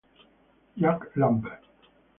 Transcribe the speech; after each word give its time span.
Jack 0.81 1.13
Lambert 1.13 1.61